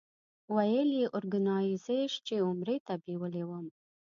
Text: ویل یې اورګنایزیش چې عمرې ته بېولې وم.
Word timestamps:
ویل 0.55 0.89
یې 0.99 1.05
اورګنایزیش 1.15 2.13
چې 2.27 2.33
عمرې 2.47 2.77
ته 2.87 2.93
بېولې 3.03 3.43
وم. 3.49 3.67